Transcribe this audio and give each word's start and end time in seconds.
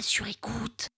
sur 0.00 0.26
écoute. 0.26 0.88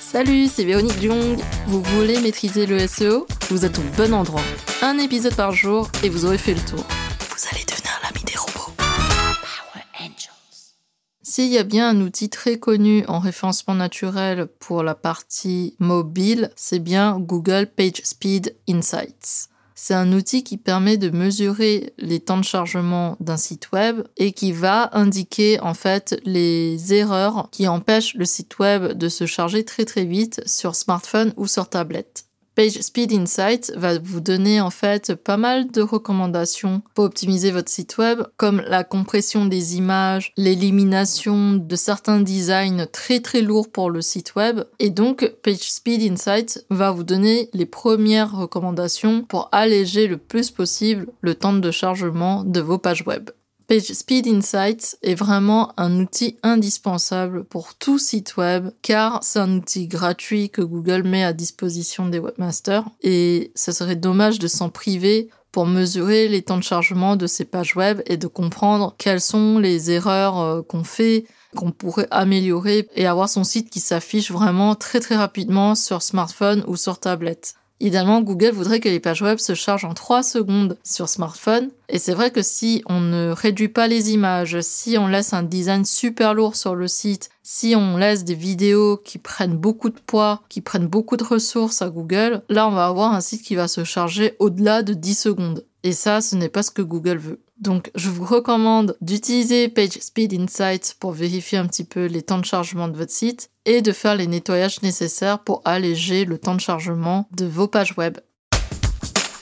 Salut, 0.00 0.46
c'est 0.48 0.64
Véronique 0.64 1.00
Jung. 1.00 1.38
Vous 1.66 1.82
voulez 1.82 2.20
maîtriser 2.20 2.66
le 2.66 2.86
SEO 2.86 3.26
Vous 3.50 3.64
êtes 3.64 3.78
au 3.78 3.82
bon 3.96 4.14
endroit. 4.14 4.42
Un 4.82 4.98
épisode 4.98 5.34
par 5.34 5.52
jour 5.52 5.90
et 6.02 6.08
vous 6.08 6.24
aurez 6.24 6.38
fait 6.38 6.54
le 6.54 6.60
tour. 6.60 6.84
Vous 7.30 7.48
allez 7.52 7.64
devenir 7.64 7.92
l'ami 8.02 8.24
des 8.24 8.36
robots. 8.36 8.72
Power 8.76 9.84
Angels. 10.00 10.74
S'il 11.22 11.48
y 11.48 11.58
a 11.58 11.64
bien 11.64 11.90
un 11.90 12.00
outil 12.00 12.30
très 12.30 12.58
connu 12.58 13.04
en 13.06 13.18
référencement 13.18 13.74
naturel 13.74 14.46
pour 14.60 14.82
la 14.82 14.94
partie 14.94 15.74
mobile, 15.78 16.50
c'est 16.56 16.78
bien 16.78 17.18
Google 17.18 17.66
PageSpeed 17.66 18.56
Insights. 18.68 19.50
C'est 19.78 19.92
un 19.92 20.14
outil 20.14 20.42
qui 20.42 20.56
permet 20.56 20.96
de 20.96 21.10
mesurer 21.10 21.92
les 21.98 22.18
temps 22.18 22.38
de 22.38 22.44
chargement 22.44 23.18
d'un 23.20 23.36
site 23.36 23.72
web 23.72 24.04
et 24.16 24.32
qui 24.32 24.50
va 24.50 24.88
indiquer 24.96 25.60
en 25.60 25.74
fait 25.74 26.18
les 26.24 26.94
erreurs 26.94 27.50
qui 27.52 27.68
empêchent 27.68 28.14
le 28.14 28.24
site 28.24 28.58
web 28.58 28.92
de 28.94 29.10
se 29.10 29.26
charger 29.26 29.66
très 29.66 29.84
très 29.84 30.06
vite 30.06 30.40
sur 30.46 30.74
smartphone 30.74 31.34
ou 31.36 31.46
sur 31.46 31.68
tablette. 31.68 32.24
PageSpeed 32.56 33.12
Insights 33.12 33.70
va 33.76 33.98
vous 33.98 34.20
donner 34.20 34.62
en 34.62 34.70
fait 34.70 35.14
pas 35.14 35.36
mal 35.36 35.70
de 35.70 35.82
recommandations 35.82 36.80
pour 36.94 37.04
optimiser 37.04 37.50
votre 37.50 37.70
site 37.70 37.98
web, 37.98 38.22
comme 38.38 38.62
la 38.66 38.82
compression 38.82 39.44
des 39.44 39.76
images, 39.76 40.32
l'élimination 40.38 41.52
de 41.52 41.76
certains 41.76 42.20
designs 42.20 42.86
très 42.90 43.20
très 43.20 43.42
lourds 43.42 43.70
pour 43.70 43.90
le 43.90 44.00
site 44.00 44.36
web. 44.36 44.62
Et 44.78 44.88
donc 44.88 45.30
PageSpeed 45.42 46.10
Insights 46.10 46.64
va 46.70 46.92
vous 46.92 47.04
donner 47.04 47.50
les 47.52 47.66
premières 47.66 48.34
recommandations 48.34 49.22
pour 49.22 49.50
alléger 49.52 50.06
le 50.06 50.16
plus 50.16 50.50
possible 50.50 51.08
le 51.20 51.34
temps 51.34 51.52
de 51.52 51.70
chargement 51.70 52.42
de 52.42 52.60
vos 52.60 52.78
pages 52.78 53.04
web. 53.06 53.28
PageSpeed 53.68 54.28
Insights 54.28 54.96
est 55.02 55.14
vraiment 55.14 55.72
un 55.76 55.98
outil 55.98 56.36
indispensable 56.44 57.44
pour 57.44 57.74
tout 57.74 57.98
site 57.98 58.36
web 58.36 58.70
car 58.82 59.18
c'est 59.22 59.40
un 59.40 59.56
outil 59.56 59.88
gratuit 59.88 60.50
que 60.50 60.62
Google 60.62 61.02
met 61.02 61.24
à 61.24 61.32
disposition 61.32 62.08
des 62.08 62.20
webmasters 62.20 62.84
et 63.02 63.50
ce 63.56 63.72
serait 63.72 63.96
dommage 63.96 64.38
de 64.38 64.46
s'en 64.46 64.68
priver 64.68 65.28
pour 65.50 65.66
mesurer 65.66 66.28
les 66.28 66.42
temps 66.42 66.58
de 66.58 66.62
chargement 66.62 67.16
de 67.16 67.26
ces 67.26 67.44
pages 67.44 67.74
web 67.74 68.02
et 68.06 68.16
de 68.16 68.26
comprendre 68.26 68.94
quelles 68.98 69.20
sont 69.20 69.58
les 69.58 69.90
erreurs 69.90 70.38
euh, 70.38 70.62
qu'on 70.62 70.84
fait 70.84 71.24
qu'on 71.56 71.72
pourrait 71.72 72.08
améliorer 72.10 72.86
et 72.94 73.06
avoir 73.06 73.28
son 73.28 73.42
site 73.42 73.70
qui 73.70 73.80
s'affiche 73.80 74.30
vraiment 74.30 74.74
très 74.74 75.00
très 75.00 75.16
rapidement 75.16 75.74
sur 75.74 76.02
smartphone 76.02 76.62
ou 76.66 76.76
sur 76.76 77.00
tablette. 77.00 77.54
Idéalement, 77.78 78.22
Google 78.22 78.52
voudrait 78.52 78.80
que 78.80 78.88
les 78.88 79.00
pages 79.00 79.20
web 79.20 79.38
se 79.38 79.54
chargent 79.54 79.84
en 79.84 79.92
3 79.92 80.22
secondes 80.22 80.78
sur 80.82 81.08
smartphone. 81.08 81.70
Et 81.88 81.98
c'est 81.98 82.14
vrai 82.14 82.30
que 82.30 82.40
si 82.42 82.82
on 82.86 83.00
ne 83.00 83.30
réduit 83.30 83.68
pas 83.68 83.86
les 83.86 84.12
images, 84.12 84.60
si 84.62 84.96
on 84.96 85.06
laisse 85.06 85.34
un 85.34 85.42
design 85.42 85.84
super 85.84 86.32
lourd 86.32 86.56
sur 86.56 86.74
le 86.74 86.88
site, 86.88 87.28
si 87.42 87.74
on 87.76 87.98
laisse 87.98 88.24
des 88.24 88.34
vidéos 88.34 88.96
qui 88.96 89.18
prennent 89.18 89.58
beaucoup 89.58 89.90
de 89.90 90.00
poids, 90.00 90.42
qui 90.48 90.62
prennent 90.62 90.86
beaucoup 90.86 91.18
de 91.18 91.24
ressources 91.24 91.82
à 91.82 91.90
Google, 91.90 92.42
là 92.48 92.66
on 92.66 92.72
va 92.72 92.86
avoir 92.86 93.12
un 93.12 93.20
site 93.20 93.42
qui 93.42 93.54
va 93.54 93.68
se 93.68 93.84
charger 93.84 94.34
au-delà 94.38 94.82
de 94.82 94.94
10 94.94 95.14
secondes. 95.14 95.64
Et 95.82 95.92
ça, 95.92 96.20
ce 96.20 96.34
n'est 96.34 96.48
pas 96.48 96.62
ce 96.62 96.70
que 96.70 96.82
Google 96.82 97.18
veut. 97.18 97.40
Donc, 97.60 97.90
je 97.94 98.10
vous 98.10 98.24
recommande 98.24 98.96
d'utiliser 99.00 99.68
PageSpeed 99.68 100.34
Insights 100.34 100.96
pour 100.98 101.12
vérifier 101.12 101.58
un 101.58 101.66
petit 101.66 101.84
peu 101.84 102.06
les 102.06 102.22
temps 102.22 102.38
de 102.38 102.44
chargement 102.44 102.88
de 102.88 102.96
votre 102.96 103.12
site 103.12 103.50
et 103.66 103.82
de 103.82 103.92
faire 103.92 104.14
les 104.14 104.28
nettoyages 104.28 104.80
nécessaires 104.82 105.40
pour 105.40 105.60
alléger 105.64 106.24
le 106.24 106.38
temps 106.38 106.54
de 106.54 106.60
chargement 106.60 107.28
de 107.32 107.44
vos 107.44 107.68
pages 107.68 107.98
web. 107.98 108.18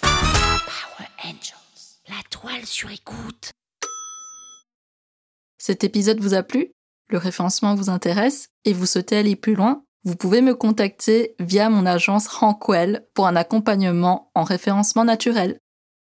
Power 0.00 1.08
Angels. 1.24 1.98
La 2.08 2.22
toile 2.30 2.64
sur 2.64 2.90
écoute. 2.90 3.50
Cet 5.58 5.84
épisode 5.84 6.20
vous 6.20 6.34
a 6.34 6.42
plu? 6.42 6.72
Le 7.08 7.18
référencement 7.18 7.74
vous 7.74 7.90
intéresse 7.90 8.48
et 8.64 8.72
vous 8.72 8.86
souhaitez 8.86 9.18
aller 9.18 9.36
plus 9.36 9.54
loin? 9.54 9.84
Vous 10.04 10.16
pouvez 10.16 10.40
me 10.40 10.54
contacter 10.54 11.34
via 11.38 11.68
mon 11.68 11.84
agence 11.84 12.26
Rankwell 12.28 13.06
pour 13.14 13.26
un 13.26 13.36
accompagnement 13.36 14.30
en 14.34 14.44
référencement 14.44 15.04
naturel. 15.04 15.58